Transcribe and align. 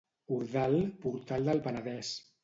Ordal, 0.35 0.77
portal 1.03 1.45
del 1.51 1.61
Penedès. 1.69 2.11